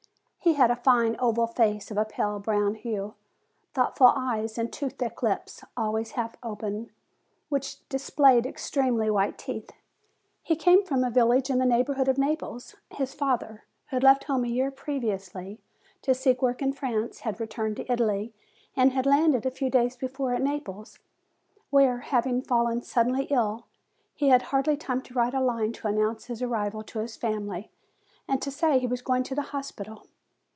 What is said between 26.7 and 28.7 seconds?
to his family, and to